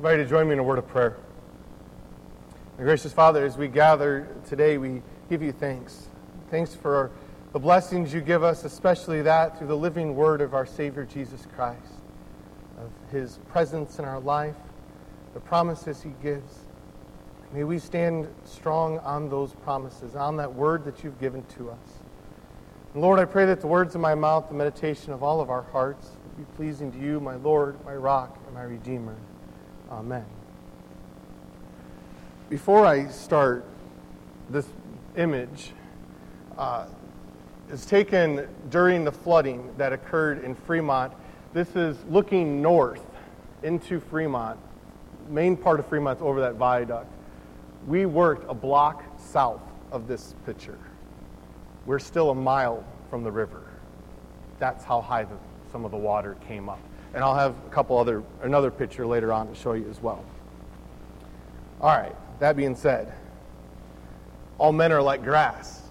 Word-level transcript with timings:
invite 0.00 0.16
you 0.16 0.24
to 0.24 0.30
join 0.30 0.46
me 0.46 0.54
in 0.54 0.58
a 0.58 0.62
word 0.62 0.78
of 0.78 0.88
prayer. 0.88 1.18
My 2.78 2.84
gracious 2.84 3.12
Father, 3.12 3.44
as 3.44 3.58
we 3.58 3.68
gather 3.68 4.26
today, 4.48 4.78
we 4.78 5.02
give 5.28 5.42
you 5.42 5.52
thanks. 5.52 6.08
Thanks 6.50 6.74
for 6.74 7.10
the 7.52 7.58
blessings 7.58 8.14
you 8.14 8.22
give 8.22 8.42
us, 8.42 8.64
especially 8.64 9.20
that 9.20 9.58
through 9.58 9.66
the 9.66 9.76
living 9.76 10.16
word 10.16 10.40
of 10.40 10.54
our 10.54 10.64
Savior 10.64 11.04
Jesus 11.04 11.46
Christ, 11.54 11.92
of 12.78 12.90
his 13.12 13.40
presence 13.50 13.98
in 13.98 14.06
our 14.06 14.20
life, 14.20 14.54
the 15.34 15.40
promises 15.40 16.00
he 16.00 16.14
gives. 16.22 16.60
May 17.52 17.64
we 17.64 17.78
stand 17.78 18.26
strong 18.46 19.00
on 19.00 19.28
those 19.28 19.52
promises, 19.52 20.16
on 20.16 20.38
that 20.38 20.54
word 20.54 20.86
that 20.86 21.04
you've 21.04 21.20
given 21.20 21.44
to 21.58 21.68
us. 21.68 21.98
And 22.94 23.02
Lord, 23.02 23.18
I 23.18 23.26
pray 23.26 23.44
that 23.44 23.60
the 23.60 23.66
words 23.66 23.94
of 23.94 24.00
my 24.00 24.14
mouth, 24.14 24.48
the 24.48 24.54
meditation 24.54 25.12
of 25.12 25.22
all 25.22 25.42
of 25.42 25.50
our 25.50 25.64
hearts, 25.72 26.08
be 26.38 26.44
pleasing 26.56 26.90
to 26.90 26.98
you, 26.98 27.20
my 27.20 27.34
Lord, 27.34 27.76
my 27.84 27.94
rock, 27.94 28.38
and 28.46 28.54
my 28.54 28.62
Redeemer. 28.62 29.14
Amen. 29.90 30.24
Before 32.48 32.86
I 32.86 33.08
start, 33.08 33.64
this 34.48 34.68
image 35.16 35.72
uh, 36.56 36.86
is 37.70 37.84
taken 37.86 38.46
during 38.70 39.04
the 39.04 39.10
flooding 39.10 39.74
that 39.78 39.92
occurred 39.92 40.44
in 40.44 40.54
Fremont. 40.54 41.12
This 41.52 41.74
is 41.74 41.96
looking 42.08 42.62
north 42.62 43.04
into 43.64 43.98
Fremont, 43.98 44.60
main 45.28 45.56
part 45.56 45.80
of 45.80 45.86
Fremont 45.86 46.20
over 46.20 46.40
that 46.40 46.54
viaduct. 46.54 47.10
We 47.88 48.06
worked 48.06 48.48
a 48.48 48.54
block 48.54 49.02
south 49.18 49.62
of 49.90 50.06
this 50.06 50.36
picture. 50.46 50.78
We're 51.84 51.98
still 51.98 52.30
a 52.30 52.34
mile 52.34 52.84
from 53.08 53.24
the 53.24 53.32
river. 53.32 53.64
That's 54.60 54.84
how 54.84 55.00
high 55.00 55.24
the, 55.24 55.36
some 55.72 55.84
of 55.84 55.90
the 55.90 55.96
water 55.96 56.36
came 56.46 56.68
up. 56.68 56.78
And 57.14 57.24
I'll 57.24 57.34
have 57.34 57.54
a 57.66 57.70
couple 57.70 57.98
other, 57.98 58.22
another 58.42 58.70
picture 58.70 59.06
later 59.06 59.32
on 59.32 59.48
to 59.48 59.54
show 59.54 59.72
you 59.72 59.88
as 59.90 60.00
well. 60.00 60.24
All 61.80 61.96
right, 61.96 62.14
that 62.38 62.56
being 62.56 62.76
said, 62.76 63.12
all 64.58 64.72
men 64.72 64.92
are 64.92 65.02
like 65.02 65.24
grass, 65.24 65.82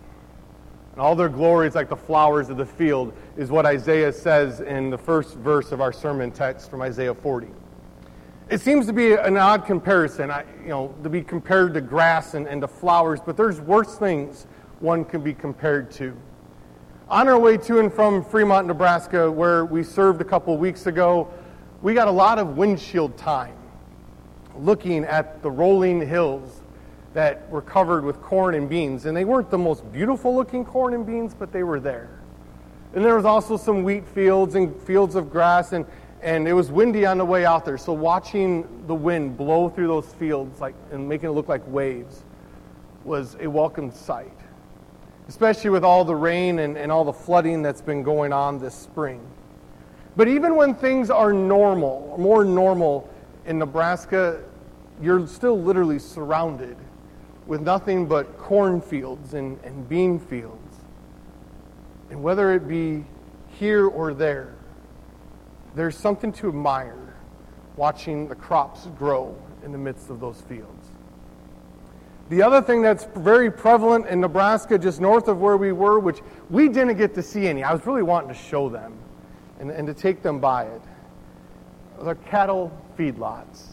and 0.94 1.02
all 1.02 1.16
their 1.16 1.30
glory 1.30 1.68
is 1.68 1.76
like 1.76 1.90
the 1.90 1.96
flowers 1.96 2.50
of 2.50 2.58
the 2.58 2.66
field, 2.66 3.14
is 3.38 3.50
what 3.50 3.66
Isaiah 3.66 4.14
says 4.14 4.62
in 4.62 4.90
the 4.90 4.98
first 4.98 5.36
verse 5.36 5.72
of 5.72 5.82
our 5.82 5.92
sermon 5.92 6.32
text 6.32 6.70
from 6.70 6.82
Isaiah 6.82 7.16
40. 7.16 7.48
It 8.50 8.62
seems 8.62 8.86
to 8.88 8.94
be 8.94 9.14
an 9.14 9.38
odd 9.38 9.66
comparison, 9.66 10.32
I, 10.32 10.44
you 10.64 10.70
know, 10.70 10.96
to 11.04 11.10
be 11.10 11.22
compared 11.22 11.74
to 11.76 11.82
grass 11.82 12.34
and, 12.34 12.48
and 12.48 12.62
to 12.62 12.68
flowers, 12.68 13.20
but 13.24 13.38
there's 13.38 13.62
worse 13.62 13.96
things 13.96 14.48
one 14.80 15.06
can 15.06 15.22
be 15.22 15.34
compared 15.34 15.92
to. 15.92 16.16
On 17.10 17.28
our 17.28 17.40
way 17.40 17.58
to 17.58 17.80
and 17.80 17.92
from 17.92 18.24
Fremont, 18.24 18.68
Nebraska, 18.68 19.32
where 19.32 19.66
we 19.66 19.82
served 19.82 20.22
a 20.22 20.24
couple 20.24 20.56
weeks 20.58 20.86
ago, 20.86 21.28
we 21.82 21.96
got 21.96 22.08
a 22.08 22.12
lot 22.12 22.38
of 22.38 22.56
windshield 22.56 23.18
time 23.18 23.56
looking 24.56 25.06
at 25.06 25.42
the 25.42 25.50
rolling 25.50 26.08
hills 26.08 26.62
that 27.16 27.50
were 27.50 27.64
covered 27.64 28.04
with 28.04 28.22
corn 28.22 28.54
and 28.54 28.70
beans. 28.70 29.08
And 29.08 29.18
they 29.18 29.26
weren't 29.26 29.50
the 29.50 29.58
most 29.58 29.92
beautiful 29.92 30.36
looking 30.36 30.64
corn 30.64 30.94
and 30.94 31.04
beans, 31.04 31.34
but 31.34 31.52
they 31.52 31.64
were 31.64 31.80
there. 31.80 32.22
And 32.94 33.04
there 33.04 33.16
was 33.16 33.26
also 33.26 33.58
some 33.58 33.82
wheat 33.82 34.08
fields 34.10 34.54
and 34.54 34.80
fields 34.84 35.16
of 35.16 35.32
grass, 35.32 35.74
and, 35.74 35.88
and 36.22 36.48
it 36.48 36.54
was 36.54 36.70
windy 36.70 37.08
on 37.08 37.18
the 37.18 37.26
way 37.26 37.44
out 37.44 37.66
there. 37.66 37.80
So 37.80 37.92
watching 37.92 38.84
the 38.86 38.94
wind 38.94 39.36
blow 39.36 39.68
through 39.70 39.88
those 39.88 40.14
fields 40.14 40.62
like, 40.62 40.76
and 40.92 41.10
making 41.10 41.30
it 41.30 41.32
look 41.32 41.48
like 41.48 41.64
waves 41.66 42.22
was 43.04 43.36
a 43.40 43.48
welcome 43.48 43.92
sight 43.92 44.30
especially 45.30 45.70
with 45.70 45.84
all 45.84 46.04
the 46.04 46.16
rain 46.16 46.58
and, 46.58 46.76
and 46.76 46.92
all 46.92 47.04
the 47.04 47.14
flooding 47.14 47.62
that's 47.62 47.82
been 47.82 48.02
going 48.02 48.34
on 48.34 48.58
this 48.58 48.74
spring. 48.74 49.22
But 50.16 50.28
even 50.28 50.56
when 50.56 50.74
things 50.74 51.12
are 51.12 51.32
normal, 51.32 52.16
more 52.18 52.44
normal 52.44 53.08
in 53.46 53.60
Nebraska, 53.60 54.42
you're 55.00 55.28
still 55.28 55.62
literally 55.62 56.00
surrounded 56.00 56.76
with 57.46 57.62
nothing 57.62 58.08
but 58.08 58.40
cornfields 58.40 59.36
and, 59.36 59.60
and 59.64 59.88
bean 59.88 60.18
fields. 60.18 60.78
And 62.10 62.24
whether 62.24 62.56
it 62.56 62.68
be 62.68 63.06
here 63.60 63.86
or 63.86 64.16
there, 64.16 64.56
there's 65.76 65.96
something 65.96 66.34
to 66.34 66.48
admire 66.48 67.14
watching 67.76 68.28
the 68.28 68.36
crops 68.36 68.88
grow 68.98 69.38
in 69.64 69.72
the 69.72 69.78
midst 69.78 70.10
of 70.10 70.20
those 70.20 70.42
fields. 70.42 70.79
The 72.30 72.44
other 72.44 72.62
thing 72.62 72.84
that's 72.84 73.06
very 73.16 73.50
prevalent 73.52 74.06
in 74.06 74.22
Nebraska, 74.22 74.78
just 74.78 75.02
north 75.02 75.28
of 75.28 75.42
where 75.42 75.58
we 75.58 75.72
were, 75.72 76.00
which 76.00 76.20
we 76.52 76.70
didn't 76.70 76.98
get 76.98 77.16
to 77.16 77.24
see 77.24 77.48
any, 77.48 77.64
I 77.64 77.74
was 77.74 77.86
really 77.88 78.04
wanting 78.04 78.30
to 78.30 78.36
show 78.36 78.70
them 78.70 78.94
and, 79.60 79.72
and 79.72 79.88
to 79.88 79.96
take 79.96 80.22
them 80.22 80.40
by 80.40 80.66
it, 80.66 80.82
are 82.00 82.16
cattle 82.16 82.72
feedlots. 82.98 83.66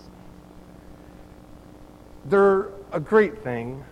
They're 2.25 2.69
a 2.93 2.99
great 2.99 3.44
thing. 3.44 3.84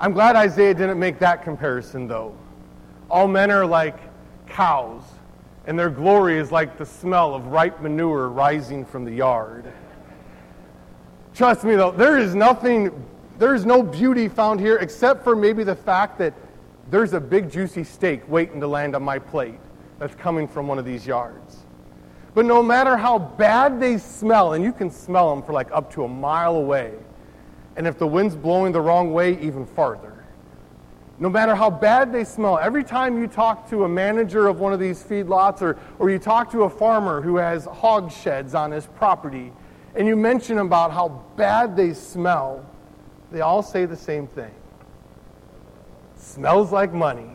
I'm 0.00 0.12
glad 0.12 0.36
Isaiah 0.36 0.72
didn't 0.72 0.98
make 0.98 1.18
that 1.18 1.44
comparison, 1.44 2.08
though. 2.08 2.34
All 3.10 3.28
men 3.28 3.50
are 3.50 3.66
like 3.66 3.98
cows, 4.48 5.02
and 5.66 5.78
their 5.78 5.90
glory 5.90 6.38
is 6.38 6.50
like 6.50 6.78
the 6.78 6.86
smell 6.86 7.34
of 7.34 7.46
ripe 7.48 7.80
manure 7.82 8.30
rising 8.30 8.86
from 8.86 9.04
the 9.04 9.12
yard. 9.12 9.70
Trust 11.34 11.62
me, 11.62 11.76
though, 11.76 11.90
there 11.90 12.18
is 12.18 12.34
nothing 12.34 12.90
there's 13.40 13.64
no 13.64 13.82
beauty 13.82 14.28
found 14.28 14.60
here 14.60 14.76
except 14.76 15.24
for 15.24 15.34
maybe 15.34 15.64
the 15.64 15.74
fact 15.74 16.18
that 16.18 16.34
there's 16.90 17.14
a 17.14 17.20
big 17.20 17.50
juicy 17.50 17.84
steak 17.84 18.20
waiting 18.28 18.60
to 18.60 18.66
land 18.66 18.94
on 18.94 19.02
my 19.02 19.18
plate 19.18 19.58
that's 19.98 20.14
coming 20.14 20.46
from 20.46 20.68
one 20.68 20.78
of 20.78 20.84
these 20.84 21.06
yards. 21.06 21.64
But 22.34 22.44
no 22.44 22.62
matter 22.62 22.98
how 22.98 23.18
bad 23.18 23.80
they 23.80 23.96
smell, 23.96 24.52
and 24.52 24.62
you 24.62 24.72
can 24.72 24.90
smell 24.90 25.34
them 25.34 25.42
for 25.42 25.52
like 25.52 25.68
up 25.72 25.90
to 25.94 26.04
a 26.04 26.08
mile 26.08 26.56
away, 26.56 26.92
and 27.76 27.86
if 27.86 27.98
the 27.98 28.06
wind's 28.06 28.36
blowing 28.36 28.72
the 28.72 28.80
wrong 28.80 29.12
way, 29.12 29.40
even 29.40 29.64
farther. 29.64 30.22
No 31.18 31.30
matter 31.30 31.54
how 31.54 31.70
bad 31.70 32.12
they 32.12 32.24
smell, 32.24 32.58
every 32.58 32.84
time 32.84 33.18
you 33.18 33.26
talk 33.26 33.70
to 33.70 33.84
a 33.84 33.88
manager 33.88 34.48
of 34.48 34.60
one 34.60 34.74
of 34.74 34.80
these 34.80 35.02
feedlots 35.02 35.62
or, 35.62 35.78
or 35.98 36.10
you 36.10 36.18
talk 36.18 36.50
to 36.52 36.64
a 36.64 36.70
farmer 36.70 37.22
who 37.22 37.36
has 37.36 37.64
hog 37.64 38.12
sheds 38.12 38.54
on 38.54 38.70
his 38.70 38.86
property, 38.86 39.50
and 39.94 40.06
you 40.06 40.14
mention 40.14 40.58
about 40.58 40.92
how 40.92 41.08
bad 41.36 41.74
they 41.74 41.94
smell, 41.94 42.66
they 43.30 43.40
all 43.40 43.62
say 43.62 43.84
the 43.84 43.96
same 43.96 44.26
thing 44.26 44.52
smells 46.20 46.70
like 46.70 46.92
money. 46.92 47.30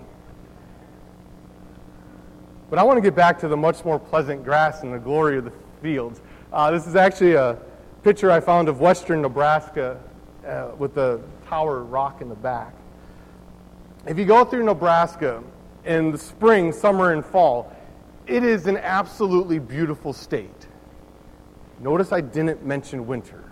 But 2.70 2.80
I 2.80 2.84
want 2.84 2.98
to 2.98 3.02
get 3.02 3.16
back 3.16 3.40
to 3.40 3.48
the 3.48 3.58
much 3.58 3.84
more 3.86 4.00
pleasant 4.00 4.44
grass 4.44 4.84
and 4.84 4.94
the 4.94 5.00
glory 5.00 5.38
of 5.38 5.46
the 5.46 5.52
fields. 5.82 6.22
Uh, 6.52 6.72
this 6.72 6.88
is 6.88 6.96
actually 6.96 7.34
a 7.34 7.58
picture 8.04 8.32
I 8.32 8.40
found 8.40 8.70
of 8.70 8.80
western 8.80 9.22
Nebraska 9.22 10.00
uh, 10.46 10.72
with 10.78 10.96
the 10.96 11.22
tower 11.48 11.84
rock 11.84 12.22
in 12.22 12.30
the 12.30 12.36
back. 12.36 12.74
If 14.08 14.18
you 14.18 14.26
go 14.26 14.46
through 14.46 14.64
Nebraska 14.64 15.44
in 15.84 16.12
the 16.12 16.18
spring, 16.18 16.72
summer, 16.72 17.14
and 17.14 17.26
fall, 17.26 17.76
it 18.28 18.44
is 18.44 18.68
an 18.68 18.78
absolutely 18.78 19.60
beautiful 19.60 20.14
state. 20.14 20.68
Notice 21.80 22.12
I 22.12 22.22
didn't 22.22 22.66
mention 22.66 23.06
winter. 23.06 23.45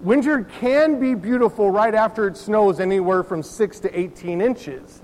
Winter 0.00 0.44
can 0.44 0.98
be 0.98 1.14
beautiful 1.14 1.70
right 1.70 1.94
after 1.94 2.26
it 2.26 2.36
snows 2.36 2.80
anywhere 2.80 3.22
from 3.22 3.42
6 3.42 3.80
to 3.80 3.98
18 3.98 4.40
inches. 4.40 5.02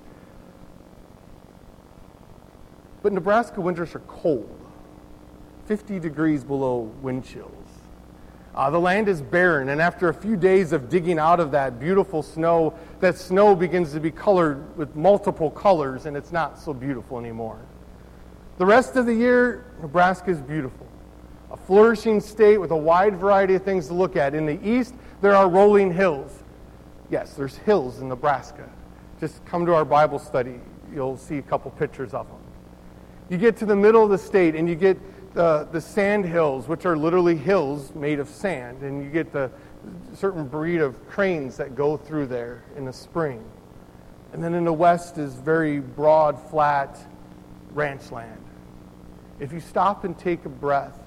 But 3.01 3.13
Nebraska 3.13 3.61
winters 3.61 3.95
are 3.95 3.99
cold, 3.99 4.59
50 5.65 5.99
degrees 5.99 6.43
below 6.43 6.91
wind 7.01 7.25
chills. 7.25 7.51
Uh, 8.53 8.69
the 8.69 8.79
land 8.79 9.07
is 9.07 9.21
barren, 9.21 9.69
and 9.69 9.81
after 9.81 10.09
a 10.09 10.13
few 10.13 10.35
days 10.35 10.73
of 10.73 10.89
digging 10.89 11.17
out 11.17 11.39
of 11.39 11.51
that 11.51 11.79
beautiful 11.79 12.21
snow, 12.21 12.73
that 12.99 13.17
snow 13.17 13.55
begins 13.55 13.93
to 13.93 13.99
be 13.99 14.11
colored 14.11 14.77
with 14.77 14.93
multiple 14.95 15.49
colors, 15.49 16.05
and 16.05 16.17
it's 16.17 16.33
not 16.33 16.59
so 16.59 16.73
beautiful 16.73 17.17
anymore. 17.17 17.57
The 18.57 18.65
rest 18.65 18.97
of 18.97 19.05
the 19.05 19.15
year, 19.15 19.65
Nebraska 19.81 20.29
is 20.29 20.41
beautiful 20.41 20.90
a 21.51 21.57
flourishing 21.57 22.21
state 22.21 22.57
with 22.57 22.71
a 22.71 22.77
wide 22.77 23.17
variety 23.17 23.55
of 23.55 23.63
things 23.63 23.87
to 23.87 23.93
look 23.93 24.15
at. 24.15 24.33
In 24.33 24.45
the 24.45 24.59
east, 24.67 24.95
there 25.21 25.35
are 25.35 25.49
rolling 25.49 25.93
hills. 25.93 26.31
Yes, 27.09 27.33
there's 27.33 27.57
hills 27.57 27.99
in 27.99 28.07
Nebraska. 28.07 28.69
Just 29.19 29.43
come 29.45 29.65
to 29.65 29.73
our 29.73 29.85
Bible 29.85 30.17
study, 30.17 30.59
you'll 30.93 31.17
see 31.17 31.37
a 31.37 31.41
couple 31.41 31.69
pictures 31.71 32.13
of 32.13 32.27
them. 32.27 32.37
You 33.29 33.37
get 33.37 33.57
to 33.57 33.65
the 33.65 33.75
middle 33.75 34.03
of 34.03 34.09
the 34.09 34.17
state 34.17 34.55
and 34.55 34.67
you 34.67 34.75
get 34.75 34.97
the, 35.33 35.67
the 35.71 35.81
sand 35.81 36.25
hills, 36.25 36.67
which 36.67 36.85
are 36.85 36.97
literally 36.97 37.35
hills 37.35 37.93
made 37.95 38.19
of 38.19 38.27
sand, 38.29 38.81
and 38.81 39.03
you 39.03 39.09
get 39.09 39.31
the 39.31 39.51
certain 40.13 40.47
breed 40.47 40.81
of 40.81 41.07
cranes 41.09 41.57
that 41.57 41.75
go 41.75 41.97
through 41.97 42.27
there 42.27 42.63
in 42.75 42.85
the 42.85 42.93
spring. 42.93 43.43
And 44.33 44.43
then 44.43 44.53
in 44.53 44.63
the 44.65 44.73
west 44.73 45.17
is 45.17 45.33
very 45.33 45.79
broad, 45.79 46.39
flat 46.49 46.97
ranch 47.73 48.11
land. 48.11 48.41
If 49.39 49.51
you 49.51 49.59
stop 49.59 50.03
and 50.03 50.17
take 50.17 50.45
a 50.45 50.49
breath, 50.49 51.00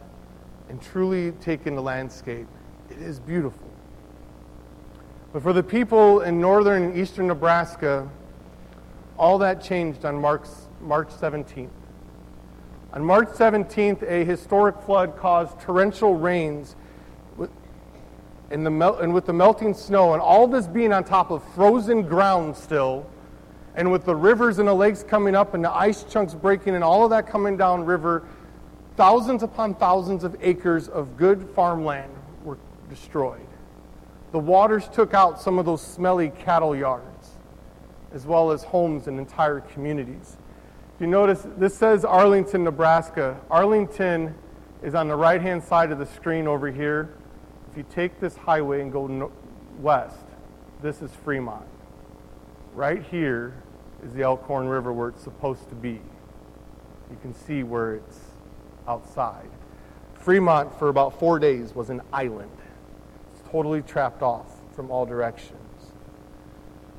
and 0.68 0.80
truly 0.80 1.32
take 1.32 1.66
in 1.66 1.74
the 1.74 1.82
landscape, 1.82 2.46
it 2.90 2.98
is 2.98 3.20
beautiful. 3.20 3.68
But 5.32 5.42
for 5.42 5.52
the 5.52 5.62
people 5.62 6.20
in 6.20 6.40
northern 6.40 6.82
and 6.84 6.96
eastern 6.96 7.26
Nebraska, 7.26 8.08
all 9.18 9.38
that 9.38 9.62
changed 9.62 10.04
on 10.04 10.20
March, 10.20 10.46
March 10.80 11.08
17th. 11.08 11.70
On 12.92 13.04
March 13.04 13.28
17th, 13.28 14.02
a 14.08 14.24
historic 14.24 14.80
flood 14.82 15.16
caused 15.16 15.58
torrential 15.60 16.14
rains 16.14 16.76
and, 18.50 18.64
the 18.64 18.92
and 19.00 19.12
with 19.12 19.26
the 19.26 19.32
melting 19.32 19.74
snow 19.74 20.12
and 20.12 20.22
all 20.22 20.46
this 20.46 20.66
being 20.66 20.92
on 20.92 21.02
top 21.02 21.30
of 21.30 21.42
frozen 21.54 22.02
ground 22.02 22.56
still, 22.56 23.04
and 23.74 23.90
with 23.90 24.04
the 24.04 24.14
rivers 24.14 24.60
and 24.60 24.68
the 24.68 24.74
lakes 24.74 25.02
coming 25.02 25.34
up 25.34 25.54
and 25.54 25.64
the 25.64 25.72
ice 25.72 26.04
chunks 26.04 26.34
breaking 26.34 26.74
and 26.74 26.84
all 26.84 27.02
of 27.02 27.10
that 27.10 27.26
coming 27.26 27.56
down 27.56 27.84
river, 27.84 28.22
thousands 28.96 29.42
upon 29.42 29.74
thousands 29.74 30.24
of 30.24 30.36
acres 30.40 30.88
of 30.88 31.16
good 31.16 31.48
farmland 31.54 32.12
were 32.44 32.58
destroyed. 32.88 33.46
The 34.32 34.38
waters 34.38 34.88
took 34.88 35.14
out 35.14 35.40
some 35.40 35.58
of 35.58 35.66
those 35.66 35.80
smelly 35.80 36.30
cattle 36.30 36.74
yards, 36.74 37.30
as 38.12 38.26
well 38.26 38.50
as 38.50 38.64
homes 38.64 39.06
and 39.06 39.18
entire 39.18 39.60
communities. 39.60 40.36
If 40.94 41.00
you 41.00 41.06
notice, 41.06 41.46
this 41.56 41.76
says 41.76 42.04
Arlington, 42.04 42.64
Nebraska. 42.64 43.40
Arlington 43.50 44.34
is 44.82 44.94
on 44.94 45.08
the 45.08 45.16
right 45.16 45.40
hand 45.40 45.62
side 45.62 45.90
of 45.90 45.98
the 45.98 46.06
screen 46.06 46.46
over 46.46 46.70
here. 46.70 47.14
If 47.70 47.78
you 47.78 47.84
take 47.90 48.20
this 48.20 48.36
highway 48.36 48.80
and 48.80 48.92
go 48.92 49.06
no- 49.06 49.32
west, 49.80 50.24
this 50.82 51.02
is 51.02 51.10
Fremont. 51.24 51.66
Right 52.74 53.02
here 53.10 53.54
is 54.04 54.12
the 54.12 54.22
Elkhorn 54.22 54.68
River 54.68 54.92
where 54.92 55.08
it's 55.08 55.22
supposed 55.22 55.68
to 55.68 55.74
be. 55.74 56.00
You 57.10 57.16
can 57.22 57.34
see 57.34 57.62
where 57.62 57.94
it's 57.94 58.18
outside. 58.88 59.48
Fremont, 60.14 60.78
for 60.78 60.88
about 60.88 61.18
four 61.18 61.38
days, 61.38 61.74
was 61.74 61.90
an 61.90 62.00
island. 62.12 62.50
It's 63.32 63.48
totally 63.50 63.82
trapped 63.82 64.22
off 64.22 64.46
from 64.74 64.90
all 64.90 65.04
directions. 65.06 65.60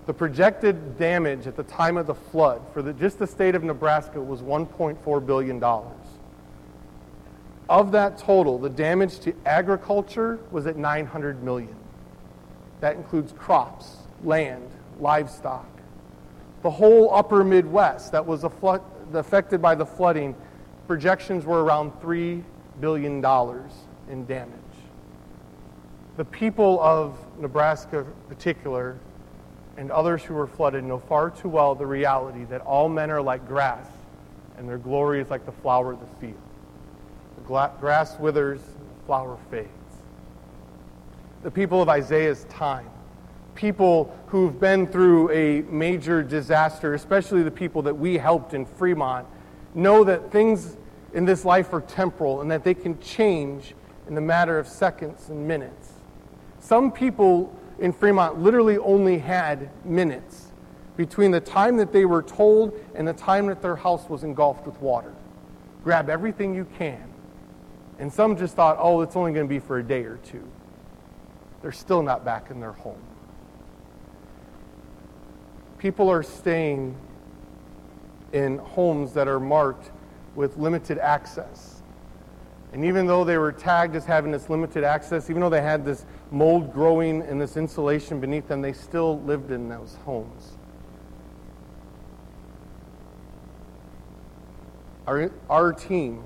The 0.05 0.13
projected 0.13 0.99
damage 0.99 1.47
at 1.47 1.55
the 1.55 1.63
time 1.63 1.97
of 1.97 2.05
the 2.05 2.13
flood 2.13 2.61
for 2.73 2.83
the, 2.83 2.93
just 2.93 3.17
the 3.17 3.25
state 3.25 3.55
of 3.55 3.63
Nebraska 3.63 4.21
was 4.21 4.41
$1.4 4.41 5.25
billion. 5.25 5.63
Of 7.67 7.91
that 7.93 8.19
total, 8.19 8.59
the 8.59 8.69
damage 8.69 9.19
to 9.21 9.33
agriculture 9.45 10.39
was 10.51 10.67
at 10.67 10.77
900 10.77 11.41
million. 11.41 11.75
That 12.81 12.95
includes 12.95 13.31
crops, 13.31 13.97
land, 14.23 14.69
livestock. 14.99 15.65
The 16.61 16.69
whole 16.69 17.11
upper 17.13 17.43
Midwest 17.43 18.11
that 18.11 18.25
was 18.25 18.43
affected 18.43 19.61
by 19.61 19.73
the 19.73 19.85
flooding, 19.85 20.35
projections 20.87 21.45
were 21.45 21.63
around 21.63 21.91
$3 22.01 22.43
billion 22.79 23.23
in 24.09 24.25
damage. 24.25 24.51
The 26.17 26.25
people 26.25 26.79
of 26.81 27.17
Nebraska, 27.39 27.99
in 27.99 28.05
particular, 28.29 28.97
and 29.77 29.91
others 29.91 30.23
who 30.23 30.33
were 30.33 30.47
flooded 30.47 30.83
know 30.83 30.99
far 30.99 31.29
too 31.29 31.49
well 31.49 31.75
the 31.75 31.85
reality 31.85 32.45
that 32.45 32.61
all 32.61 32.87
men 32.87 33.11
are 33.11 33.21
like 33.21 33.47
grass, 33.47 33.87
and 34.57 34.69
their 34.69 34.77
glory 34.77 35.19
is 35.19 35.29
like 35.29 35.45
the 35.45 35.51
flower 35.51 35.93
of 35.93 35.99
the 35.99 36.07
field 36.21 36.41
The 37.35 37.69
grass 37.79 38.17
withers, 38.19 38.61
the 38.61 39.05
flower 39.05 39.37
fades. 39.51 39.69
The 41.43 41.51
people 41.51 41.81
of 41.81 41.89
Isaiah's 41.89 42.45
time, 42.45 42.89
people 43.53 44.15
who've 44.27 44.57
been 44.57 44.87
through 44.87 45.31
a 45.31 45.61
major 45.63 46.23
disaster, 46.23 46.93
especially 46.93 47.43
the 47.43 47.51
people 47.51 47.81
that 47.83 47.93
we 47.93 48.17
helped 48.17 48.53
in 48.53 48.65
Fremont, 48.65 49.27
know 49.75 50.03
that 50.03 50.31
things 50.31 50.77
in 51.13 51.25
this 51.25 51.45
life 51.45 51.71
are 51.73 51.81
temporal 51.81 52.41
and 52.41 52.49
that 52.49 52.63
they 52.63 52.73
can 52.73 52.99
change 52.99 53.75
in 54.07 54.15
the 54.15 54.21
matter 54.21 54.57
of 54.57 54.67
seconds 54.67 55.29
and 55.29 55.47
minutes. 55.47 55.91
Some 56.59 56.91
people 56.91 57.53
in 57.79 57.93
Fremont 57.93 58.39
literally 58.39 58.77
only 58.77 59.19
had 59.19 59.69
minutes 59.85 60.47
between 60.97 61.31
the 61.31 61.41
time 61.41 61.77
that 61.77 61.91
they 61.91 62.05
were 62.05 62.23
told 62.23 62.73
and 62.95 63.07
the 63.07 63.13
time 63.13 63.47
that 63.47 63.61
their 63.61 63.75
house 63.75 64.09
was 64.09 64.23
engulfed 64.23 64.65
with 64.65 64.79
water. 64.81 65.13
Grab 65.83 66.09
everything 66.09 66.55
you 66.55 66.65
can 66.77 67.11
and 67.99 68.11
some 68.11 68.37
just 68.37 68.55
thought, 68.55 68.77
oh, 68.79 69.01
it's 69.01 69.15
only 69.15 69.31
going 69.31 69.45
to 69.45 69.49
be 69.49 69.59
for 69.59 69.77
a 69.77 69.83
day 69.83 70.03
or 70.03 70.17
two. 70.17 70.43
They're 71.61 71.71
still 71.71 72.03
not 72.03 72.25
back 72.25 72.51
in 72.51 72.59
their 72.59 72.73
home. 72.73 73.01
People 75.77 76.09
are 76.09 76.23
staying 76.23 76.95
in 78.35 78.57
homes 78.57 79.13
that 79.13 79.29
are 79.29 79.39
marked 79.39 79.91
with 80.35 80.57
limited 80.57 80.97
access. 80.99 81.81
And 82.73 82.83
even 82.83 83.07
though 83.07 83.23
they 83.23 83.37
were 83.37 83.53
tagged 83.53 83.95
as 83.95 84.03
having 84.03 84.31
this 84.31 84.49
limited 84.49 84.83
access, 84.83 85.29
even 85.29 85.41
though 85.41 85.49
they 85.49 85.61
had 85.61 85.85
this 85.85 86.05
mold 86.31 86.73
growing 86.73 87.21
and 87.21 87.39
this 87.39 87.55
insulation 87.55 88.19
beneath 88.19 88.49
them, 88.49 88.61
they 88.61 88.73
still 88.73 89.21
lived 89.21 89.51
in 89.51 89.69
those 89.69 89.97
homes. 90.03 90.57
Our, 95.07 95.31
our 95.49 95.71
team 95.71 96.25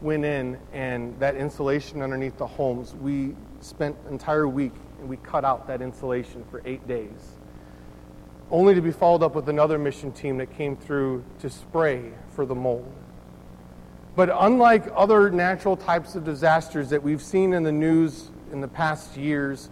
went 0.00 0.24
in 0.24 0.58
and 0.72 1.18
that 1.20 1.34
insulation 1.34 2.00
underneath 2.00 2.38
the 2.38 2.46
homes, 2.46 2.94
we 2.94 3.36
spent 3.60 3.94
entire 4.08 4.48
week 4.48 4.72
and 5.00 5.08
we 5.08 5.18
cut 5.18 5.44
out 5.44 5.66
that 5.66 5.82
insulation 5.82 6.42
for 6.50 6.62
eight 6.64 6.88
days. 6.88 7.35
Only 8.50 8.74
to 8.74 8.80
be 8.80 8.92
followed 8.92 9.22
up 9.22 9.34
with 9.34 9.48
another 9.48 9.78
mission 9.78 10.12
team 10.12 10.38
that 10.38 10.56
came 10.56 10.76
through 10.76 11.24
to 11.40 11.50
spray 11.50 12.12
for 12.34 12.46
the 12.46 12.54
mold. 12.54 12.92
But 14.14 14.30
unlike 14.32 14.84
other 14.94 15.30
natural 15.30 15.76
types 15.76 16.14
of 16.14 16.24
disasters 16.24 16.88
that 16.90 17.02
we've 17.02 17.20
seen 17.20 17.52
in 17.52 17.64
the 17.64 17.72
news 17.72 18.30
in 18.52 18.60
the 18.60 18.68
past 18.68 19.16
years, 19.16 19.68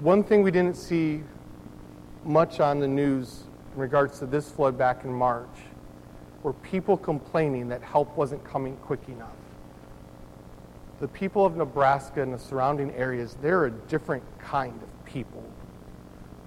one 0.00 0.22
thing 0.22 0.42
we 0.42 0.50
didn't 0.50 0.76
see 0.76 1.22
much 2.24 2.60
on 2.60 2.78
the 2.78 2.88
news 2.88 3.42
in 3.74 3.80
regards 3.80 4.18
to 4.20 4.26
this 4.26 4.50
flood 4.50 4.78
back 4.78 5.04
in 5.04 5.12
March 5.12 5.58
were 6.42 6.52
people 6.52 6.96
complaining 6.96 7.68
that 7.68 7.82
help 7.82 8.16
wasn't 8.16 8.42
coming 8.44 8.76
quick 8.78 9.00
enough. 9.08 9.36
The 11.00 11.08
people 11.08 11.44
of 11.44 11.56
Nebraska 11.56 12.22
and 12.22 12.32
the 12.32 12.38
surrounding 12.38 12.92
areas, 12.92 13.36
they're 13.42 13.66
a 13.66 13.70
different 13.70 14.22
kind 14.38 14.80
of 14.80 15.04
people. 15.04 15.42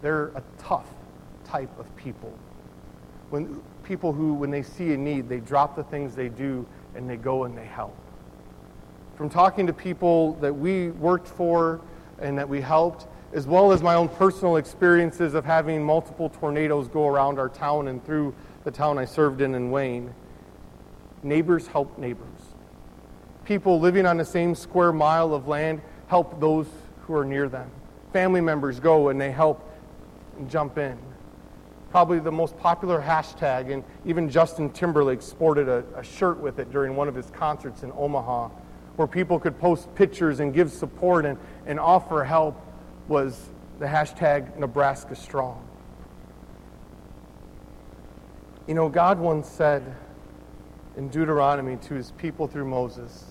They're 0.01 0.27
a 0.29 0.43
tough 0.57 0.87
type 1.47 1.77
of 1.79 1.95
people. 1.95 2.33
When 3.29 3.61
people 3.83 4.13
who, 4.13 4.33
when 4.33 4.51
they 4.51 4.63
see 4.63 4.93
a 4.93 4.97
need, 4.97 5.29
they 5.29 5.39
drop 5.39 5.75
the 5.75 5.83
things 5.83 6.15
they 6.15 6.29
do 6.29 6.65
and 6.95 7.09
they 7.09 7.17
go 7.17 7.45
and 7.45 7.57
they 7.57 7.65
help. 7.65 7.95
From 9.15 9.29
talking 9.29 9.67
to 9.67 9.73
people 9.73 10.33
that 10.35 10.53
we 10.53 10.89
worked 10.91 11.27
for 11.27 11.81
and 12.19 12.37
that 12.37 12.47
we 12.47 12.61
helped, 12.61 13.07
as 13.33 13.47
well 13.47 13.71
as 13.71 13.81
my 13.81 13.95
own 13.95 14.07
personal 14.07 14.57
experiences 14.57 15.33
of 15.33 15.43
having 15.43 15.83
multiple 15.83 16.29
tornadoes 16.29 16.87
go 16.87 17.07
around 17.07 17.39
our 17.39 17.49
town 17.49 17.87
and 17.87 18.03
through 18.05 18.33
the 18.63 18.71
town 18.71 18.97
I 18.97 19.05
served 19.05 19.41
in 19.41 19.55
in 19.55 19.71
Wayne, 19.71 20.13
neighbors 21.23 21.67
help 21.67 21.97
neighbors. 21.97 22.27
People 23.45 23.79
living 23.79 24.05
on 24.05 24.17
the 24.17 24.25
same 24.25 24.55
square 24.55 24.91
mile 24.91 25.33
of 25.33 25.47
land 25.47 25.81
help 26.07 26.39
those 26.39 26.67
who 27.01 27.15
are 27.15 27.25
near 27.25 27.49
them. 27.49 27.69
Family 28.13 28.41
members 28.41 28.79
go 28.79 29.09
and 29.09 29.19
they 29.19 29.31
help 29.31 29.63
and 30.37 30.49
jump 30.49 30.77
in. 30.77 30.97
Probably 31.89 32.19
the 32.19 32.31
most 32.31 32.57
popular 32.57 33.01
hashtag, 33.01 33.71
and 33.71 33.83
even 34.05 34.29
Justin 34.29 34.69
Timberlake 34.69 35.21
sported 35.21 35.69
a, 35.69 35.83
a 35.95 36.03
shirt 36.03 36.39
with 36.39 36.59
it 36.59 36.71
during 36.71 36.95
one 36.95 37.07
of 37.07 37.15
his 37.15 37.29
concerts 37.31 37.83
in 37.83 37.91
Omaha, 37.95 38.49
where 38.97 39.07
people 39.07 39.39
could 39.39 39.57
post 39.59 39.93
pictures 39.95 40.39
and 40.39 40.53
give 40.53 40.71
support 40.71 41.25
and, 41.25 41.37
and 41.65 41.79
offer 41.79 42.23
help, 42.23 42.59
was 43.07 43.49
the 43.79 43.85
hashtag 43.85 44.57
Nebraska 44.57 45.15
Strong. 45.15 45.63
You 48.67 48.73
know, 48.73 48.89
God 48.89 49.17
once 49.19 49.47
said 49.47 49.95
in 50.97 51.07
Deuteronomy 51.07 51.77
to 51.77 51.93
his 51.93 52.11
people 52.11 52.47
through 52.47 52.65
Moses 52.65 53.23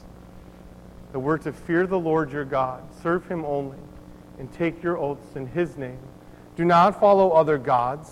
that 1.12 1.18
we're 1.18 1.38
to 1.38 1.52
fear 1.52 1.86
the 1.86 1.98
Lord 1.98 2.32
your 2.32 2.44
God, 2.44 2.82
serve 3.02 3.26
him 3.28 3.44
only, 3.44 3.78
and 4.38 4.50
take 4.52 4.82
your 4.82 4.96
oaths 4.96 5.36
in 5.36 5.46
his 5.46 5.76
name. 5.76 5.98
Do 6.56 6.64
not 6.64 6.98
follow 6.98 7.30
other 7.32 7.58
gods, 7.58 8.10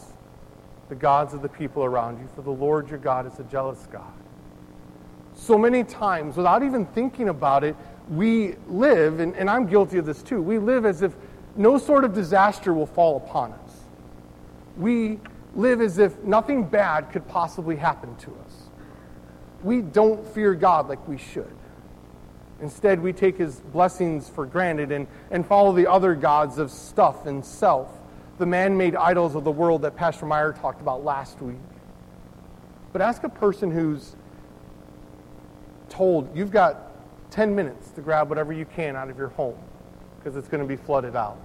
the 0.88 0.94
gods 0.94 1.34
of 1.34 1.42
the 1.42 1.48
people 1.48 1.84
around 1.84 2.18
you, 2.18 2.28
for 2.34 2.42
the 2.42 2.50
Lord 2.50 2.88
your 2.88 2.98
God 2.98 3.26
is 3.26 3.38
a 3.38 3.44
jealous 3.44 3.86
God. 3.90 4.12
So 5.34 5.58
many 5.58 5.84
times, 5.84 6.36
without 6.36 6.62
even 6.62 6.86
thinking 6.86 7.28
about 7.28 7.64
it, 7.64 7.76
we 8.08 8.54
live, 8.68 9.20
and, 9.20 9.34
and 9.36 9.48
I'm 9.48 9.66
guilty 9.66 9.98
of 9.98 10.06
this 10.06 10.22
too, 10.22 10.42
we 10.42 10.58
live 10.58 10.84
as 10.84 11.02
if 11.02 11.14
no 11.56 11.78
sort 11.78 12.04
of 12.04 12.14
disaster 12.14 12.74
will 12.74 12.86
fall 12.86 13.16
upon 13.16 13.52
us. 13.52 13.80
We 14.76 15.20
live 15.54 15.80
as 15.80 15.98
if 15.98 16.18
nothing 16.22 16.64
bad 16.64 17.10
could 17.12 17.26
possibly 17.28 17.76
happen 17.76 18.14
to 18.16 18.30
us. 18.44 18.62
We 19.62 19.80
don't 19.80 20.26
fear 20.34 20.54
God 20.54 20.88
like 20.88 21.06
we 21.08 21.16
should. 21.16 21.56
Instead, 22.60 23.00
we 23.00 23.12
take 23.12 23.36
his 23.36 23.60
blessings 23.60 24.28
for 24.28 24.46
granted 24.46 24.92
and, 24.92 25.06
and 25.30 25.46
follow 25.46 25.72
the 25.72 25.90
other 25.90 26.14
gods 26.14 26.58
of 26.58 26.70
stuff 26.70 27.26
and 27.26 27.44
self, 27.44 27.90
the 28.38 28.46
man 28.46 28.76
made 28.76 28.96
idols 28.96 29.34
of 29.34 29.44
the 29.44 29.50
world 29.50 29.82
that 29.82 29.96
Pastor 29.96 30.26
Meyer 30.26 30.52
talked 30.52 30.80
about 30.80 31.04
last 31.04 31.40
week. 31.40 31.56
But 32.92 33.02
ask 33.02 33.24
a 33.24 33.28
person 33.28 33.70
who's 33.70 34.16
told 35.88 36.36
you've 36.36 36.50
got 36.50 36.90
10 37.30 37.54
minutes 37.54 37.90
to 37.90 38.00
grab 38.00 38.28
whatever 38.28 38.52
you 38.52 38.64
can 38.64 38.96
out 38.96 39.10
of 39.10 39.18
your 39.18 39.28
home 39.28 39.58
because 40.18 40.36
it's 40.36 40.48
going 40.48 40.62
to 40.62 40.68
be 40.68 40.76
flooded 40.76 41.16
out. 41.16 41.38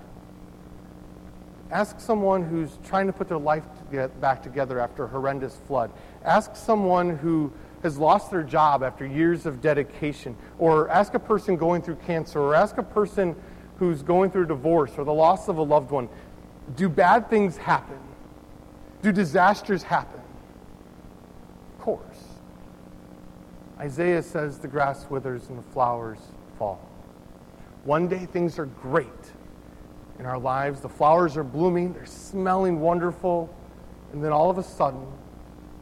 Ask 1.72 2.00
someone 2.00 2.44
who's 2.44 2.80
trying 2.84 3.08
to 3.08 3.14
put 3.14 3.28
their 3.28 3.38
life 3.38 3.64
to 3.64 3.96
get 3.96 4.20
back 4.20 4.42
together 4.42 4.80
after 4.80 5.04
a 5.04 5.08
horrendous 5.08 5.56
flood. 5.68 5.92
Ask 6.24 6.56
someone 6.56 7.18
who 7.18 7.54
has 7.84 7.98
lost 7.98 8.32
their 8.32 8.44
job 8.44 8.84
after 8.84 9.06
years 9.06 9.46
of 9.46 9.62
dedication. 9.62 10.36
Or 10.58 10.90
ask 10.90 11.14
a 11.14 11.20
person 11.20 11.58
going 11.58 11.84
through 11.84 11.98
cancer. 11.98 12.40
Or 12.40 12.56
ask 12.56 12.78
a 12.78 12.84
person 12.84 13.36
who's 13.78 14.04
going 14.04 14.30
through 14.30 14.46
divorce 14.46 14.92
or 14.98 15.06
the 15.06 15.14
loss 15.14 15.48
of 15.48 15.58
a 15.58 15.64
loved 15.64 15.92
one, 15.92 16.10
do 16.76 16.90
bad 16.90 17.30
things 17.30 17.58
happen? 17.58 18.00
Do 19.02 19.12
disasters 19.12 19.84
happen? 19.84 20.22
Of 21.78 21.84
course. 21.84 22.24
Isaiah 23.80 24.22
says 24.22 24.60
the 24.60 24.68
grass 24.68 25.10
withers 25.10 25.48
and 25.50 25.58
the 25.58 25.64
flowers 25.72 26.20
fall. 26.58 26.82
One 27.86 28.08
day 28.08 28.26
things 28.26 28.60
are 28.60 28.66
great 28.66 29.08
in 30.20 30.26
our 30.26 30.38
lives. 30.38 30.82
The 30.82 30.90
flowers 30.90 31.38
are 31.38 31.44
blooming, 31.44 31.94
they're 31.94 32.06
smelling 32.06 32.82
wonderful, 32.82 33.50
and 34.12 34.24
then 34.24 34.34
all 34.34 34.50
of 34.50 34.58
a 34.58 34.64
sudden, 34.64 35.06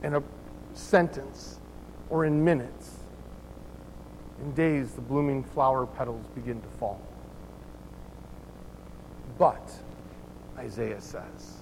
in 0.04 0.14
a 0.14 0.24
sentence 0.74 1.60
or 2.10 2.26
in 2.26 2.44
minutes, 2.44 2.98
in 4.40 4.54
days, 4.54 4.92
the 4.92 5.02
blooming 5.02 5.44
flower 5.44 5.88
petals 5.88 6.24
begin 6.36 6.62
to 6.62 6.68
fall. 6.80 7.02
But, 9.40 9.74
Isaiah 10.58 11.02
says, 11.02 11.58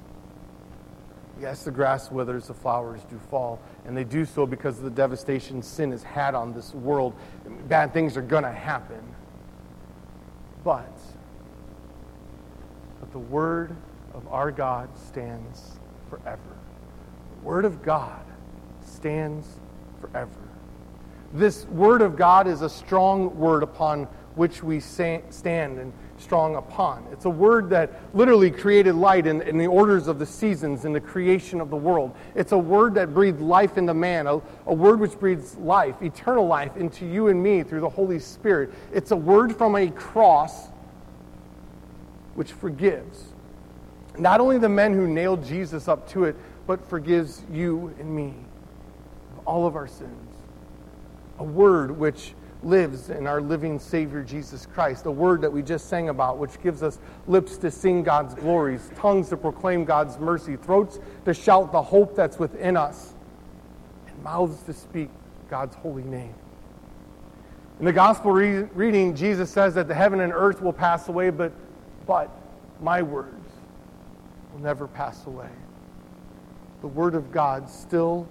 yes, 1.40 1.64
the 1.64 1.72
grass 1.72 2.10
withers, 2.10 2.48
the 2.48 2.54
flowers 2.54 3.02
do 3.10 3.20
fall, 3.30 3.60
and 3.86 3.96
they 3.96 4.04
do 4.04 4.26
so 4.26 4.46
because 4.46 4.78
of 4.78 4.84
the 4.84 4.90
devastation 4.90 5.62
sin 5.62 5.92
has 5.92 6.04
had 6.04 6.34
on 6.34 6.54
this 6.54 6.74
world. 6.74 7.14
Bad 7.68 7.94
things 7.94 8.16
are 8.16 8.22
going 8.22 8.44
to 8.44 8.52
happen. 8.52 9.04
But, 10.64 10.98
but 13.00 13.12
the 13.12 13.20
word 13.20 13.76
of 14.14 14.28
our 14.30 14.52
God 14.52 14.90
stands 14.98 15.78
forever. 16.10 16.40
The 17.40 17.46
word 17.46 17.66
of 17.66 17.84
God 17.84 18.26
stands 18.86 19.48
forever. 20.00 20.32
This 21.34 21.66
word 21.66 22.02
of 22.02 22.16
God 22.16 22.48
is 22.48 22.62
a 22.62 22.70
strong 22.70 23.38
word 23.38 23.62
upon 23.62 24.08
which 24.36 24.62
we 24.62 24.80
stand 24.80 25.24
and 25.44 25.94
strong 26.18 26.56
upon. 26.56 27.06
It's 27.12 27.26
a 27.26 27.30
word 27.30 27.70
that 27.70 27.92
literally 28.14 28.52
created 28.52 28.96
light 28.96 29.28
in, 29.28 29.42
in, 29.42 29.58
the 29.58 29.68
orders 29.68 30.08
of 30.08 30.20
the 30.20 30.26
seasons 30.26 30.86
in 30.86 30.94
the 30.94 31.00
creation 31.00 31.60
of 31.60 31.70
the 31.70 31.76
world. 31.76 32.16
It's 32.36 32.52
a 32.52 32.58
word 32.58 32.96
that 32.96 33.14
breathed 33.14 33.42
life 33.42 33.78
into 33.78 33.94
man, 33.94 34.28
a, 34.28 34.42
a 34.66 34.74
word 34.74 35.00
which 35.00 35.18
breathes 35.20 35.56
life, 35.58 36.02
eternal 36.02 36.48
life, 36.48 36.76
into 36.78 37.06
you 37.06 37.28
and 37.28 37.42
me 37.42 37.64
through 37.64 37.82
the 37.82 37.90
Holy 37.90 38.20
Spirit. 38.20 38.74
It's 38.94 39.12
a 39.12 39.16
word 39.16 39.56
from 39.56 39.76
a 39.76 39.90
cross 39.90 40.68
which 42.36 42.52
forgives. 42.52 43.26
Not 44.18 44.40
only 44.40 44.58
the 44.58 44.70
men 44.70 44.94
who 44.94 45.08
nailed 45.08 45.46
Jesus 45.46 45.88
up 45.88 46.08
to 46.10 46.26
it, 46.26 46.36
but 46.68 46.88
forgives 46.90 47.42
you 47.52 47.94
and 48.00 48.14
me 48.14 48.34
of 49.38 49.48
all 49.48 49.68
of 49.68 49.76
our 49.76 49.88
sins. 49.88 50.30
A 51.40 51.44
word 51.44 51.92
which 51.92 52.34
lives 52.66 53.12
in 53.12 53.28
our 53.28 53.40
living 53.40 53.80
Savior 53.80 54.24
Jesus 54.24 54.66
Christ. 54.66 55.04
the 55.04 55.12
word 55.12 55.42
that 55.42 55.52
we 55.52 55.62
just 55.62 55.88
sang 55.88 56.10
about, 56.10 56.40
which 56.40 56.62
gives 56.62 56.82
us 56.82 57.00
lips 57.28 57.58
to 57.58 57.70
sing 57.70 58.02
God's 58.02 58.34
glories, 58.34 58.90
tongues 58.98 59.30
to 59.30 59.38
proclaim 59.38 59.86
God's 59.86 60.18
mercy, 60.18 60.56
throats 60.56 61.00
to 61.26 61.34
shout 61.34 61.72
the 61.72 61.82
hope 61.82 62.16
that's 62.16 62.40
within 62.40 62.76
us, 62.76 63.14
and 64.08 64.24
mouths 64.24 64.62
to 64.64 64.74
speak 64.74 65.10
God's 65.50 65.76
holy 65.76 66.04
name. 66.04 66.34
In 67.80 67.86
the 67.86 67.94
gospel 67.94 68.32
re- 68.32 68.64
reading, 68.74 69.16
Jesus 69.16 69.52
says 69.52 69.76
that 69.76 69.88
the 69.88 69.96
heaven 69.96 70.22
and 70.22 70.34
earth 70.34 70.62
will 70.62 70.74
pass 70.74 71.08
away, 71.08 71.30
but, 71.30 71.52
but 72.08 72.32
my 72.82 73.02
words 73.02 73.52
will 74.52 74.62
never 74.62 74.88
pass 74.88 75.26
away. 75.28 75.50
The 76.82 76.88
word 76.88 77.14
of 77.14 77.32
God 77.32 77.70
still, 77.70 78.28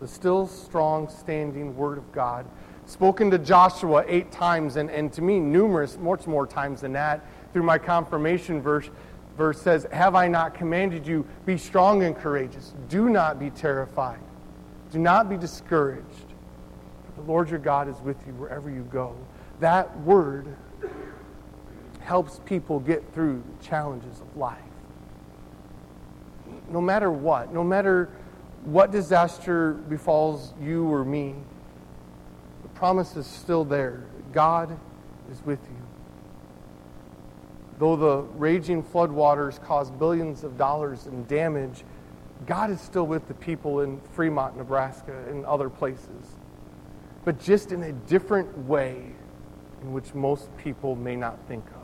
the 0.00 0.08
still 0.08 0.46
strong 0.46 1.08
standing 1.08 1.76
word 1.76 1.98
of 1.98 2.10
God 2.12 2.46
spoken 2.88 3.30
to 3.30 3.38
Joshua 3.38 4.04
eight 4.08 4.32
times, 4.32 4.76
and, 4.76 4.90
and 4.90 5.12
to 5.12 5.22
me, 5.22 5.38
numerous, 5.38 5.98
much 5.98 6.26
more 6.26 6.46
times 6.46 6.80
than 6.80 6.92
that, 6.94 7.24
through 7.52 7.62
my 7.62 7.78
confirmation 7.78 8.60
verse, 8.60 8.88
verse 9.36 9.60
says, 9.60 9.86
Have 9.92 10.14
I 10.14 10.26
not 10.26 10.54
commanded 10.54 11.06
you, 11.06 11.26
be 11.44 11.58
strong 11.58 12.02
and 12.02 12.16
courageous? 12.16 12.72
Do 12.88 13.10
not 13.10 13.38
be 13.38 13.50
terrified. 13.50 14.20
Do 14.90 14.98
not 14.98 15.28
be 15.28 15.36
discouraged. 15.36 16.26
The 17.16 17.22
Lord 17.22 17.50
your 17.50 17.58
God 17.58 17.88
is 17.88 18.00
with 18.00 18.16
you 18.26 18.32
wherever 18.34 18.70
you 18.70 18.82
go. 18.90 19.14
That 19.60 19.98
word 20.00 20.46
helps 22.00 22.40
people 22.46 22.80
get 22.80 23.04
through 23.12 23.42
the 23.58 23.66
challenges 23.66 24.20
of 24.20 24.36
life. 24.36 24.58
No 26.70 26.80
matter 26.80 27.10
what, 27.10 27.52
no 27.52 27.62
matter 27.62 28.08
what 28.64 28.90
disaster 28.92 29.72
befalls 29.72 30.54
you 30.60 30.90
or 30.90 31.04
me, 31.04 31.34
promise 32.78 33.16
is 33.16 33.26
still 33.26 33.64
there. 33.64 34.04
God 34.32 34.78
is 35.32 35.44
with 35.44 35.58
you. 35.64 35.82
Though 37.80 37.96
the 37.96 38.18
raging 38.38 38.84
floodwaters 38.84 39.60
cause 39.64 39.90
billions 39.90 40.44
of 40.44 40.56
dollars 40.56 41.08
in 41.08 41.24
damage, 41.26 41.82
God 42.46 42.70
is 42.70 42.80
still 42.80 43.04
with 43.04 43.26
the 43.26 43.34
people 43.34 43.80
in 43.80 44.00
Fremont, 44.12 44.56
Nebraska, 44.56 45.24
and 45.28 45.44
other 45.44 45.68
places. 45.68 46.36
But 47.24 47.40
just 47.40 47.72
in 47.72 47.82
a 47.82 47.90
different 47.90 48.56
way 48.68 49.10
in 49.82 49.92
which 49.92 50.14
most 50.14 50.56
people 50.56 50.94
may 50.94 51.16
not 51.16 51.36
think 51.48 51.64
of. 51.66 51.74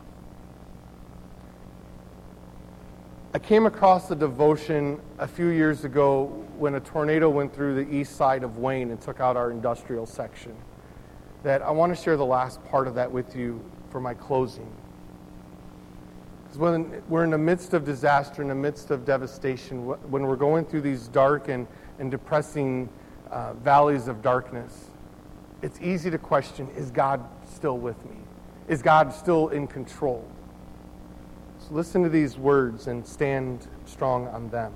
I 3.35 3.41
came 3.41 3.67
across 3.67 4.09
a 4.13 4.15
devotion 4.15 5.01
a 5.19 5.27
few 5.27 5.49
years 5.49 5.85
ago 5.85 6.27
when 6.57 6.77
a 6.77 6.81
tornado 6.81 7.29
went 7.31 7.53
through 7.53 7.85
the 7.85 7.93
east 7.93 8.15
side 8.15 8.45
of 8.45 8.59
Wayne 8.59 8.93
and 8.93 9.01
took 9.01 9.19
out 9.19 9.37
our 9.37 9.51
industrial 9.51 10.07
section 10.07 10.55
that 11.45 11.61
I 11.61 11.71
want 11.71 11.95
to 11.95 12.03
share 12.03 12.17
the 12.17 12.25
last 12.25 12.65
part 12.65 12.89
of 12.89 12.95
that 12.97 13.13
with 13.13 13.37
you 13.37 13.63
for 13.91 14.01
my 14.01 14.15
closing. 14.15 14.69
Because 16.43 16.59
when 16.59 17.03
we're 17.09 17.23
in 17.23 17.31
the 17.31 17.39
midst 17.39 17.75
of 17.75 17.85
disaster, 17.85 18.41
in 18.41 18.49
the 18.49 18.55
midst 18.55 18.91
of 18.91 19.05
devastation, 19.05 19.87
when 19.87 20.27
we're 20.27 20.37
going 20.37 20.65
through 20.65 20.81
these 20.81 21.07
dark 21.09 21.49
and, 21.49 21.67
and 21.99 22.11
depressing 22.11 22.89
uh, 23.31 23.53
valleys 23.55 24.09
of 24.09 24.23
darkness, 24.23 24.91
it's 25.61 25.79
easy 25.81 26.11
to 26.11 26.19
question 26.19 26.69
is 26.77 26.91
God 26.91 27.23
still 27.47 27.79
with 27.79 28.03
me? 28.07 28.17
Is 28.67 28.81
God 28.81 29.13
still 29.13 29.49
in 29.49 29.67
control? 29.67 30.27
So 31.59 31.75
listen 31.75 32.03
to 32.03 32.09
these 32.09 32.39
words 32.39 32.87
and 32.87 33.07
stand 33.07 33.69
strong 33.85 34.29
on 34.29 34.49
them. 34.49 34.73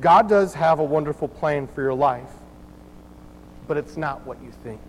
God 0.00 0.28
does 0.28 0.54
have 0.54 0.80
a 0.80 0.84
wonderful 0.84 1.28
plan 1.28 1.68
for 1.68 1.82
your 1.82 1.94
life 1.94 2.30
but 3.66 3.76
it's 3.76 3.96
not 3.96 4.26
what 4.26 4.42
you 4.42 4.50
think. 4.62 4.80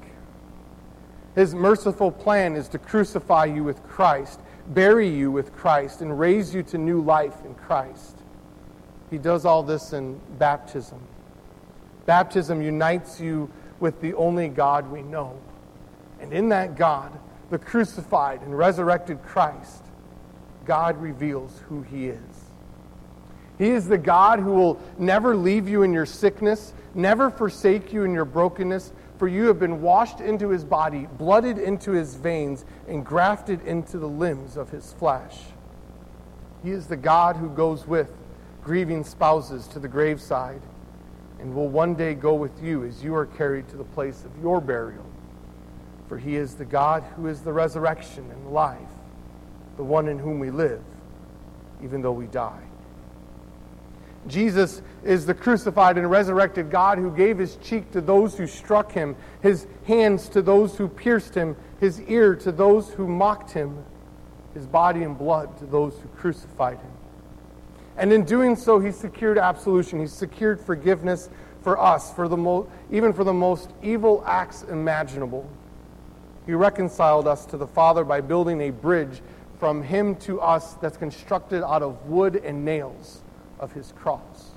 His 1.35 1.53
merciful 1.53 2.11
plan 2.11 2.55
is 2.55 2.69
to 2.69 2.79
crucify 2.79 3.45
you 3.45 3.63
with 3.63 3.83
Christ, 3.83 4.39
bury 4.67 5.07
you 5.07 5.31
with 5.31 5.53
Christ, 5.55 6.01
and 6.01 6.17
raise 6.17 6.55
you 6.55 6.63
to 6.63 6.77
new 6.77 7.01
life 7.01 7.43
in 7.43 7.55
Christ. 7.55 8.17
He 9.11 9.17
does 9.17 9.45
all 9.45 9.61
this 9.61 9.93
in 9.93 10.19
baptism. 10.39 10.99
Baptism 12.05 12.61
unites 12.61 13.19
you 13.19 13.49
with 13.79 13.99
the 14.01 14.13
only 14.13 14.47
God 14.47 14.89
we 14.91 15.01
know. 15.01 15.37
And 16.19 16.31
in 16.33 16.49
that 16.49 16.75
God, 16.75 17.11
the 17.49 17.59
crucified 17.59 18.41
and 18.41 18.57
resurrected 18.57 19.21
Christ, 19.23 19.83
God 20.65 20.99
reveals 21.01 21.61
who 21.67 21.81
He 21.83 22.07
is. 22.07 22.34
He 23.57 23.69
is 23.69 23.87
the 23.87 23.97
God 23.97 24.39
who 24.39 24.51
will 24.51 24.81
never 24.97 25.35
leave 25.35 25.69
you 25.69 25.83
in 25.83 25.93
your 25.93 26.05
sickness, 26.05 26.73
never 26.93 27.29
forsake 27.29 27.93
you 27.93 28.03
in 28.03 28.13
your 28.13 28.25
brokenness, 28.25 28.91
for 29.17 29.27
you 29.27 29.47
have 29.47 29.59
been 29.59 29.81
washed 29.81 30.19
into 30.19 30.49
his 30.49 30.65
body, 30.65 31.07
blooded 31.17 31.57
into 31.57 31.91
his 31.91 32.15
veins, 32.15 32.65
and 32.87 33.05
grafted 33.05 33.65
into 33.65 33.97
the 33.97 34.07
limbs 34.07 34.57
of 34.57 34.69
his 34.71 34.93
flesh. 34.93 35.39
He 36.63 36.71
is 36.71 36.87
the 36.87 36.97
God 36.97 37.37
who 37.37 37.49
goes 37.49 37.87
with 37.87 38.11
grieving 38.63 39.03
spouses 39.03 39.67
to 39.67 39.79
the 39.79 39.87
graveside 39.87 40.61
and 41.39 41.53
will 41.53 41.67
one 41.67 41.93
day 41.93 42.13
go 42.13 42.33
with 42.33 42.63
you 42.63 42.83
as 42.83 43.03
you 43.03 43.15
are 43.15 43.25
carried 43.25 43.67
to 43.69 43.77
the 43.77 43.83
place 43.83 44.25
of 44.25 44.31
your 44.41 44.59
burial. 44.59 45.05
For 46.07 46.17
he 46.17 46.35
is 46.35 46.55
the 46.55 46.65
God 46.65 47.03
who 47.15 47.27
is 47.27 47.41
the 47.41 47.53
resurrection 47.53 48.29
and 48.31 48.51
life, 48.51 48.79
the 49.77 49.83
one 49.83 50.07
in 50.07 50.17
whom 50.17 50.39
we 50.39 50.49
live, 50.49 50.81
even 51.83 52.01
though 52.01 52.11
we 52.11 52.27
die. 52.27 52.63
Jesus 54.27 54.81
is 55.03 55.25
the 55.25 55.33
crucified 55.33 55.97
and 55.97 56.09
resurrected 56.09 56.71
God 56.71 56.97
who 56.97 57.11
gave 57.11 57.37
his 57.37 57.57
cheek 57.57 57.91
to 57.91 58.01
those 58.01 58.37
who 58.37 58.47
struck 58.47 58.91
him, 58.91 59.15
his 59.41 59.67
hands 59.85 60.29
to 60.29 60.41
those 60.41 60.75
who 60.77 60.87
pierced 60.87 61.35
him, 61.35 61.55
his 61.79 62.01
ear 62.01 62.35
to 62.37 62.51
those 62.51 62.89
who 62.91 63.07
mocked 63.07 63.51
him, 63.51 63.83
his 64.53 64.65
body 64.65 65.03
and 65.03 65.17
blood 65.17 65.57
to 65.59 65.65
those 65.65 65.93
who 65.99 66.07
crucified 66.19 66.77
him. 66.77 66.91
And 67.97 68.11
in 68.11 68.25
doing 68.25 68.55
so, 68.55 68.79
he 68.79 68.91
secured 68.91 69.37
absolution. 69.37 69.99
He 69.99 70.07
secured 70.07 70.59
forgiveness 70.59 71.29
for 71.61 71.79
us, 71.79 72.11
for 72.13 72.27
the 72.27 72.37
mo- 72.37 72.67
even 72.91 73.13
for 73.13 73.23
the 73.23 73.33
most 73.33 73.71
evil 73.81 74.23
acts 74.25 74.63
imaginable. 74.63 75.47
He 76.45 76.53
reconciled 76.53 77.27
us 77.27 77.45
to 77.47 77.57
the 77.57 77.67
Father 77.67 78.03
by 78.03 78.21
building 78.21 78.61
a 78.61 78.69
bridge 78.71 79.21
from 79.59 79.81
him 79.81 80.15
to 80.17 80.41
us 80.41 80.73
that's 80.75 80.97
constructed 80.97 81.63
out 81.63 81.81
of 81.81 82.05
wood 82.07 82.35
and 82.35 82.65
nails 82.65 83.21
of 83.65 83.73
his 83.73 83.91
cross. 83.97 84.51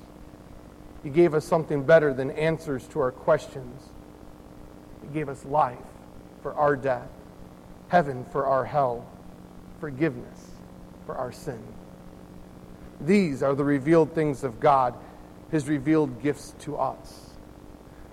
He 1.03 1.09
gave 1.09 1.33
us 1.33 1.43
something 1.43 1.83
better 1.83 2.13
than 2.13 2.31
answers 2.31 2.87
to 2.89 2.99
our 3.01 3.11
questions. 3.11 3.89
He 5.01 5.09
gave 5.13 5.27
us 5.27 5.43
life 5.43 5.77
for 6.43 6.53
our 6.53 6.75
death. 6.77 7.09
heaven 7.89 8.23
for 8.31 8.45
our 8.45 8.63
hell, 8.63 9.05
forgiveness 9.79 10.51
for 11.05 11.15
our 11.15 11.31
sin. 11.31 11.59
These 13.01 13.43
are 13.43 13.55
the 13.55 13.63
revealed 13.63 14.13
things 14.13 14.43
of 14.43 14.59
God, 14.59 14.93
his 15.51 15.67
revealed 15.67 16.21
gifts 16.21 16.53
to 16.59 16.77
us. 16.77 17.31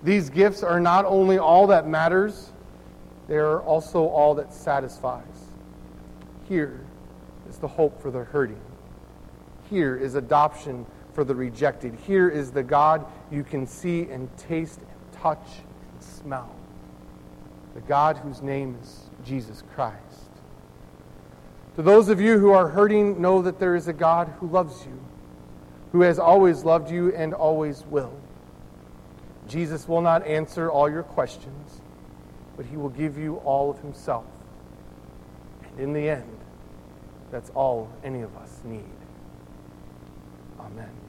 These 0.03 0.29
gifts 0.29 0.63
are 0.63 0.79
not 0.79 1.05
only 1.05 1.37
all 1.37 1.67
that 1.67 1.87
matters, 1.87 2.51
they 3.27 3.37
are 3.37 3.61
also 3.61 4.07
all 4.07 4.35
that 4.35 4.53
satisfies. 4.53 5.23
Here 6.47 6.79
is 7.49 7.57
the 7.57 7.67
hope 7.67 8.01
for 8.01 8.09
the 8.09 8.23
hurting. 8.23 8.61
Here 9.69 9.95
is 9.95 10.15
adoption 10.15 10.85
for 11.13 11.23
the 11.23 11.35
rejected. 11.35 11.95
Here 12.05 12.29
is 12.29 12.51
the 12.51 12.63
God 12.63 13.05
you 13.31 13.43
can 13.43 13.65
see 13.65 14.03
and 14.03 14.29
taste 14.37 14.79
and 14.79 15.21
touch 15.21 15.47
and 15.91 16.03
smell. 16.03 16.55
The 17.75 17.81
God 17.81 18.17
whose 18.17 18.41
name 18.41 18.77
is 18.81 19.09
Jesus 19.25 19.63
Christ. 19.73 19.97
To 21.75 21.81
those 21.81 22.09
of 22.09 22.19
you 22.19 22.39
who 22.39 22.51
are 22.51 22.67
hurting, 22.67 23.21
know 23.21 23.41
that 23.43 23.59
there 23.59 23.75
is 23.75 23.87
a 23.87 23.93
God 23.93 24.33
who 24.39 24.47
loves 24.47 24.85
you, 24.85 24.99
who 25.91 26.01
has 26.01 26.17
always 26.17 26.63
loved 26.63 26.89
you 26.89 27.13
and 27.13 27.33
always 27.33 27.83
will. 27.89 28.13
Jesus 29.47 29.87
will 29.87 30.01
not 30.01 30.25
answer 30.25 30.71
all 30.71 30.89
your 30.89 31.03
questions, 31.03 31.81
but 32.55 32.65
he 32.65 32.77
will 32.77 32.89
give 32.89 33.17
you 33.17 33.35
all 33.37 33.69
of 33.69 33.79
himself. 33.79 34.25
And 35.63 35.79
in 35.79 35.93
the 35.93 36.09
end, 36.09 36.37
that's 37.31 37.51
all 37.51 37.89
any 38.03 38.21
of 38.21 38.35
us 38.37 38.59
need. 38.63 38.96
Amen. 40.67 41.06